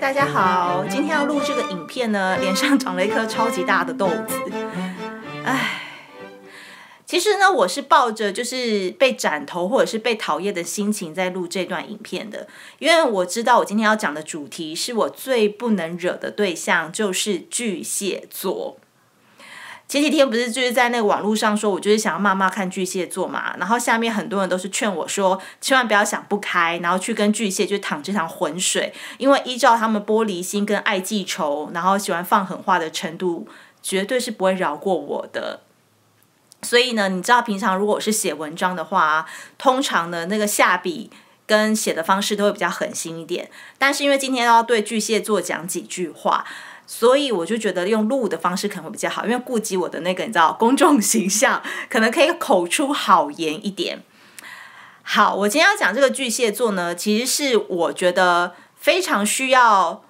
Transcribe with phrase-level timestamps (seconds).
[0.00, 0.84] 大家好！
[0.88, 4.40] 今天要录这个影片呢，脸上长了一颗超级大的痘子。
[5.44, 5.82] 唉，
[7.04, 12.46] 其实呢，我是抱着就是被斩头或者是被讨厌的心情在录这段影片的，
[12.78, 18.76] 因为我知道我今天要讲的主题是我最不能惹的对象，就是巨蟹座。
[19.88, 33.48] 前几天不是就是在那个网络上说，我就是想要骂骂看巨蟹座嘛，然后下面很多人都是劝我说，千万不要想不开，然后去跟巨蟹就淌这场浑水，因为依照他们玻璃心跟爱记仇，然后喜欢放狠话的程度，
[33.82, 35.60] 绝对是不会饶过我的。
[36.60, 39.24] 所以呢，你知道平常如果我是写文章的话，
[39.56, 41.10] 通常呢那个下笔
[41.46, 46.44] 跟写的方式都会比较狠心一点，但是因为今天要对巨蟹座讲几句话。
[46.90, 54.02] 所以我就觉得用录的方式可能会比较好，因为顾及我的那个你知道公众形象，可能可以口出好言一点。
[55.02, 60.02] 好，我今天要讲这个巨蟹座呢，其实是我觉得非常需要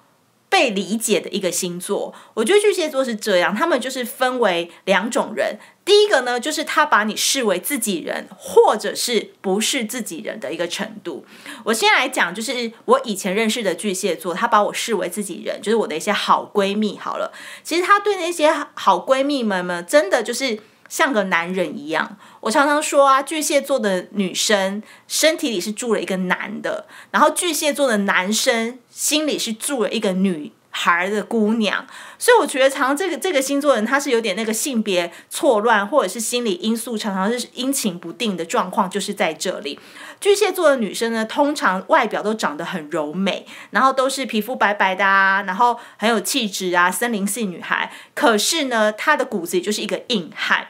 [0.49, 2.13] 被理解的一个星座。
[2.33, 5.57] 我觉得巨蟹座是这样，他们就是分为两种人。
[5.85, 11.25] 第一个呢，就是他把你视为自己人，或者是不是自己人的一个程度。
[11.63, 16.97] 我先来讲，就是我以前认识的巨蟹座，他把我视为自己人，就是我的一些好闺蜜。
[16.99, 17.31] 好了，
[17.63, 22.17] 其实他对那些好闺蜜们们，真的就是像个男人一样。
[22.41, 31.85] 我常常说啊，巨蟹座的女生身体里是住了一个男的，然后巨蟹座的男生心里是住了一个女孩的姑娘，
[32.17, 39.79] 所以我觉得常常这个这个星座人他是有点那个性别错乱，或者是心理因素常常是阴晴不定的状况，就是在这里。
[40.21, 47.91] 巨蟹座的女生呢，通常外表都长得很柔美，然后都是皮肤白白的啊，然后很有气质啊，森林系女孩。
[48.13, 50.67] 可是呢，她的骨子里就是一个硬汉，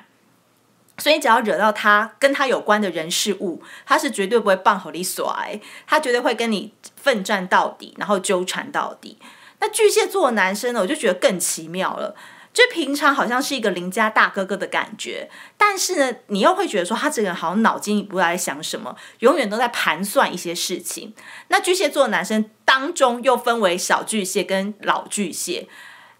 [0.99, 9.17] 所以你只要惹到他跟他有关的人事物，他是绝对不会放给你甩，他绝对会跟你奋战到底，然后纠缠到底。
[9.59, 12.15] 那巨蟹座的男生呢，我就觉得更奇妙了。
[12.51, 21.13] 就平常好像是一个邻家大哥哥的感觉，但是呢，你又会觉得说他这个人好像脑筋里不知道在想什么，永远都在盘算一些事情。
[21.49, 25.67] 那巨蟹座的男生当中又分为小巨蟹跟老巨蟹。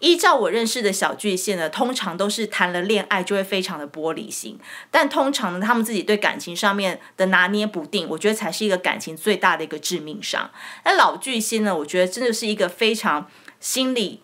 [0.00, 4.58] 依照我认识的小巨蟹呢，通常都是谈了恋爱就会非常的玻璃心，
[4.90, 10.50] 但通常呢，他们自己对感情上面的拿捏不定，我觉得才是一个感情最大的一个致命伤。
[10.84, 14.20] 那老巨蟹呢，我觉得真的是一个非常心理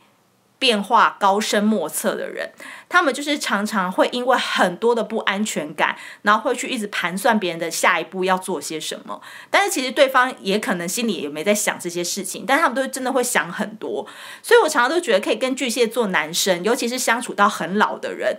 [0.58, 2.50] 变化高深莫测的人，
[2.88, 9.20] 他们就是常常会因为很多的不安全感，然后会去一直盘算别人的下一步要做些什么。
[9.50, 14.06] 但是其实对方也可能心里也没在想这些事情，但他们都真的会想很多。
[14.42, 18.36] 所以我常常都觉得可以跟巨蟹座男生，尤其是相处到很老的人，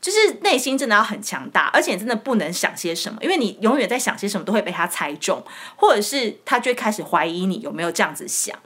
[0.00, 5.42] 就是内心真的要很强大，而且真的不能想些什么，因为你永远在想些什么都会被他猜中，
[5.74, 8.56] 或者是他就会开始怀疑你有没有这样子想。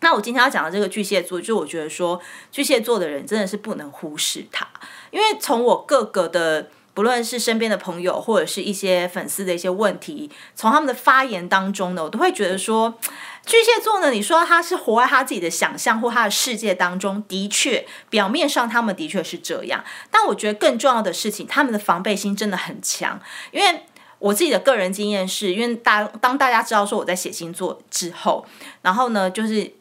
[0.00, 2.20] 那我今天要讲的这个巨蟹座，就我觉得说
[2.52, 4.66] 巨蟹座的人真的是不能忽视他，
[5.10, 12.98] 因为从我各个的不论是身边的朋友或者是一些粉丝的一些问题，从他们的发言当中呢，我都会觉得说
[13.44, 23.20] 巨蟹座呢，你说他是活在他自己的想象或他的世界当中，的确表面上他们的确是这样，但我觉得更重要的事情，他们的防备心真的很强，
[23.50, 23.82] 因为。
[24.20, 28.44] 我自己的个人经验是，因为大当大家知道说我在写星座之后，
[28.82, 29.72] 然后呢，就是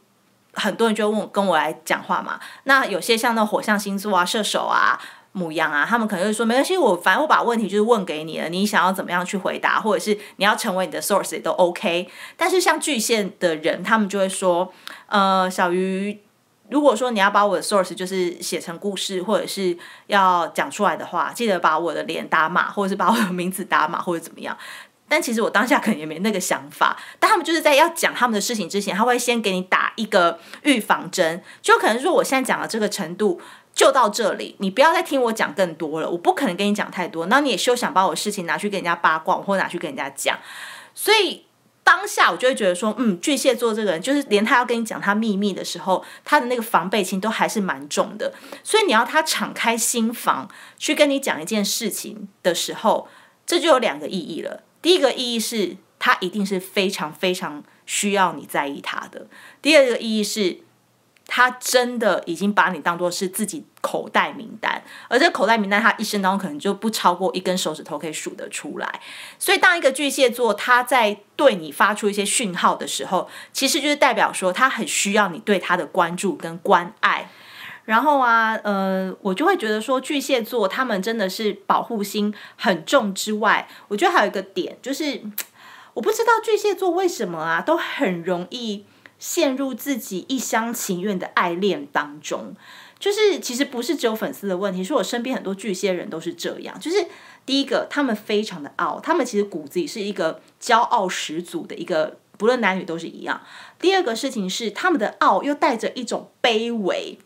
[0.57, 2.39] 很多人就问跟我来讲话嘛。
[2.65, 4.99] 那有些像那火象星座啊、射手啊、
[5.31, 12.09] 母羊啊，他们可能会说没关系，我反正我把问题就是问给你了，你想要怎么样去回答，或者是你要成为你的 source 也都 OK。
[12.35, 14.73] 但是像巨蟹的人，他们就会说，
[15.07, 16.19] 呃，小鱼。
[16.69, 24.57] 如果说你要把我的 source 就是写成故事，或者是要讲出来的话，记得把我的脸打码，或者是把我的名字打码，或者怎么样。
[25.07, 26.97] 但其实我当下可能也没那个想法。
[27.19, 33.41] 但他们就是在要讲他们的事情之前，他会先给你打一个预防针，就可能说我现在讲的这个程度
[33.73, 37.27] 就到这里，你不要再听我讲更多了，我不可能跟你讲太多。
[37.27, 40.37] 那你也休想把我事情拿去跟人家八卦，或拿去跟人家讲。
[40.93, 41.43] 所以。
[41.87, 48.33] 当下我就会觉得说，嗯，巨蟹座这个人，就是连他要跟你讲他秘密的时候，他的那个防备心都还是蛮重的。
[48.61, 53.07] 所以你要他敞开心房去跟你讲一件事情的时候，
[53.45, 54.63] 这就有两个意义了。
[54.87, 59.27] 第一个意义是他一定是非常非常需要你在意他的；
[59.61, 60.61] 第二个意义是。
[61.29, 69.01] 他真的已经把你当做是自己口袋名单，而这口袋名单，他一生当中可能就不超过一根手指头可以数得出来。
[69.37, 77.29] 所以，当一个巨蟹座他在对你发出一些讯号的时候，其实就是代表说他很需要你对他的关注跟关爱。
[77.87, 85.21] 然后啊，呃，我就会觉得说，巨蟹座他们真的是保护心很重之外，我觉得还有一个点就是，
[85.95, 88.85] 我不知道巨蟹座为什么啊，都很容易。
[89.19, 92.55] 陷入自己一厢情愿的爱恋当中。
[92.99, 96.79] 就是其实不是只有粉丝的问题，是我身边很多巨蟹人都是这样。
[96.79, 97.03] 就是
[97.43, 103.41] 第一个，他们非常的傲，他们其实骨子里是一个骄傲十足的一个，不论男女都是一样。
[103.79, 107.17] 第二个事情是，他们的傲又带着一种卑微。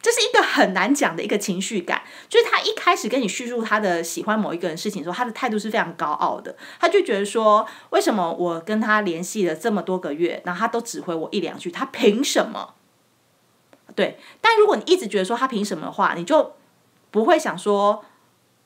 [0.00, 12.74] 这是一个很难讲的一个情绪感，就是他一开始跟你叙述他的喜欢某一个人事情的时候，他的态度是非常高傲的，他就觉得说，为什么我跟他联系了这么多个月，然后他都只回我一两句，他凭什么？
[13.94, 16.54] 对，但如果你一直觉得说他凭什么的话，你就
[17.10, 18.04] 不会想说。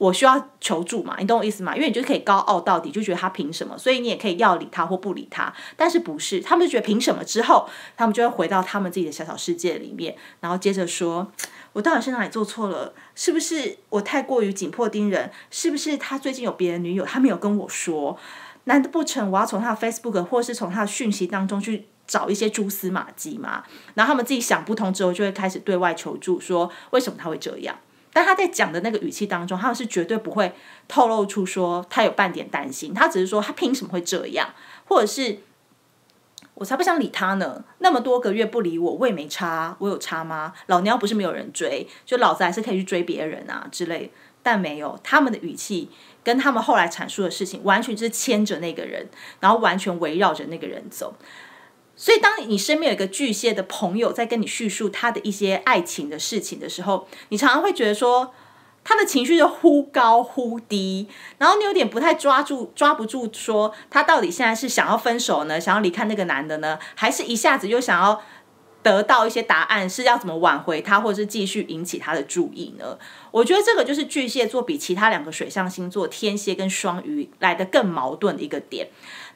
[0.02, 1.14] 我需要求助嘛？
[1.20, 1.76] 你懂我意思吗？
[1.76, 5.54] 因为你就可以高傲到底，就觉得他凭什么，所以你也可以要理他或不理他。
[5.76, 6.40] 但是不是？
[6.40, 11.30] 他们就觉得凭什么之后，他们就会回到他们自己的小小世界里面，然后接着说
[11.72, 12.92] ：“我到底是哪里做错了？
[13.14, 15.30] 是不是我太过于紧迫盯人？
[15.52, 17.04] 是不是他最近有别的女友？
[17.04, 18.18] 他没有跟我说？
[18.64, 23.62] 难不成我要从他的 Facebook 或是从他的讯息当中去找一些蛛丝马迹吗？
[23.94, 27.78] 然后他们自己想不通之后，就会开始对外求助，说为什么他会这样？”
[28.12, 30.52] 但他在讲的那个语气当中，他是绝对不会
[30.86, 34.50] 透露出说他有半点担心，他只是说他凭什么会这样，
[34.86, 35.38] 或者是
[36.54, 37.64] 我才不想理他呢。
[37.78, 40.52] 那么多个月不理我，我也没差，我有差吗？
[40.66, 44.12] 老娘不是没有人追，就老子还是可以去追别人啊之类。
[44.44, 45.88] 但没有，他们的语气
[46.24, 49.08] 跟他们后来阐述的事情，完全就是牵着那个人，
[49.38, 51.14] 然后完全围绕着那个人走。
[51.94, 58.32] 所以，当你身边有一个巨蟹的朋友在跟你叙述他的一些爱情的事情的时候，你常常会觉得说，
[58.82, 61.06] 他的情绪就忽高忽低，
[61.38, 68.20] 然后你有点不太抓住、抓不住，说他到底现在是想要分手呢，想要离开那个男的呢，还是一下子又想要
[68.82, 72.98] 得到一些答案，是要怎么挽回他，或者是继续引起他的注意呢？
[73.30, 78.88] 我觉得这个就是巨蟹座比其他两个水象星座天蝎跟双鱼来的更矛盾的一个点。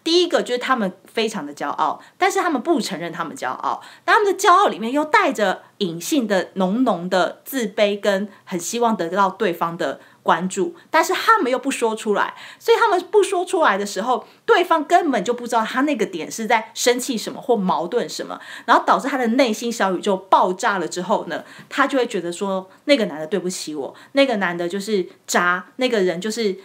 [0.07, 26.57] 第一个就是他们非常的骄傲，但是他们不承认他们骄傲，但他们的骄傲里面又带着隐性的浓浓的自卑，跟很希望得到对方的关注，但是他们又不说出来，所以他们不说出来的时候，对方根本就不知道他那个点是在生气什么或矛盾什么，然后导致他的内心小宇宙爆炸了之后呢，他就会觉得说那个男的对不起我，那个男的就是渣，那个人就是。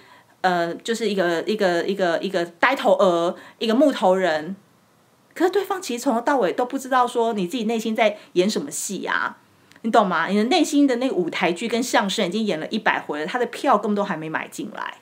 [0.41, 4.55] 呃，就是一个一个一个一个呆头鹅，一个木头人。
[5.33, 9.37] 可是对方其实从头到尾都不知道说你自己内心在演什么戏啊，
[9.83, 10.27] 你懂吗？
[10.27, 14.95] 你的内心的那舞台剧跟相声已经演了一百回了，他的票根本都还没买进来。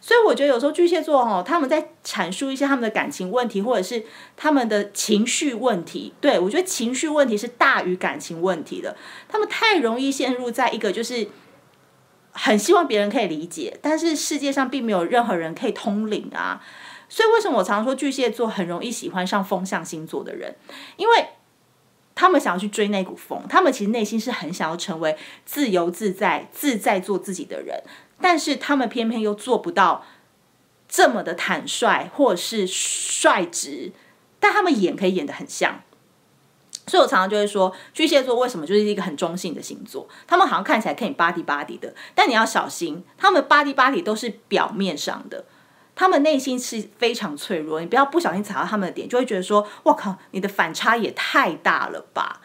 [0.00, 4.04] 所以我觉得有时候巨蟹座哦，他们在阐述一些他们的感情问题，或者是
[4.36, 6.12] 他们的情绪问题。
[6.20, 8.96] 对，我觉得情绪问题是大于感情问题的，
[9.26, 11.26] 他们太容易陷入在一个就是。
[12.36, 16.62] 很希望别人可以理解，但是世界上并没有任何人可以通灵啊。
[17.08, 20.54] 所以为什么我常说巨蟹座很容易喜欢上风象星座的人？
[20.96, 21.28] 因为
[22.14, 27.82] 他们想要去追那股风，他们其实内心是很想要成为自由自在、自在做自己的人，
[28.20, 30.04] 但是他们偏偏又做不到
[30.88, 33.92] 这么的坦率或者是率直，
[34.40, 35.82] 但他们演可以演得很像。
[36.88, 40.08] 所以我常常就会说，巨蟹座为什么就是一个很中性的星座？
[40.26, 45.44] 他们好像看起来可以巴蒂巴蒂的，但你要小心，他们巴蒂巴蒂都是表面上的，
[45.96, 47.80] 他们内心是非常脆弱。
[47.80, 52.40] 你不要不小心踩到他们的点，就会觉得说，我靠，你的反差也太大了吧！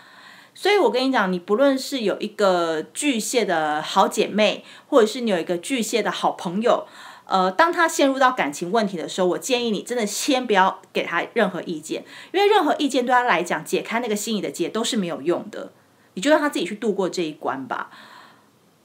[0.56, 6.88] 所以我跟你讲，你不论是有一个巨蟹的好姐妹，或者是你有一个巨蟹的好朋友。
[7.32, 15.72] 呃，当他陷入到感情问题的时候，我建议你真的先不要给他任何意见，因为任何意见对他来讲，解开那个心里的结都是没有用的。
[16.16, 17.90] 你就让他自己去度过这一关吧，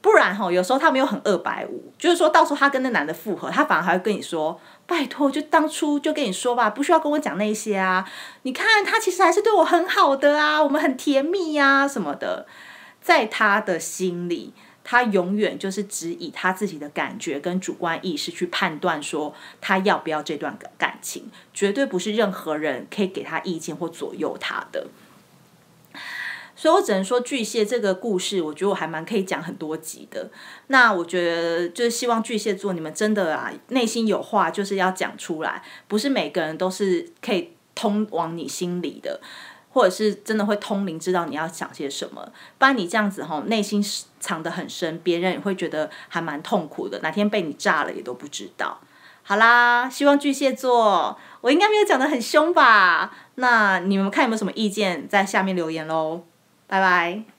[0.01, 8.09] 不然哈，有时候他没有很二百五，就是说到时候他跟那男的复合，他反而还会跟你说：“拜托，就当初就跟你说吧，不需要跟我讲那些啊。
[8.43, 12.47] 你看他其实还是对我很好的啊，我们很甜蜜呀、什么的，
[13.01, 14.55] 在他的心里。”
[14.89, 24.87] 他永远就是只以他自己的感觉跟主观意识去判断，说他要不要这段感情，绝对不是任何人可以给他意见或左右他的。
[26.55, 30.31] 所以我只能说，巨蟹这个故事，我觉得我还蛮可以讲很多集的。
[30.69, 39.21] 那我觉得就是希望巨蟹座你们真的啊，内心有话就是要讲出来，不是每个人都是可以通往你心里的。
[39.77, 43.85] 或者是真的会通灵，知道你要想些什么，不然你这样子哈，内心
[44.19, 48.81] 藏得很深，别人也会觉得还蛮痛苦的，哪天被你炸了也都不知道。
[49.23, 53.15] 好啦，希望巨蟹座，我应该没有讲得很凶吧？
[53.35, 56.23] 那你们看有没有什么意见，在下面留言喽，
[56.67, 57.36] 拜拜。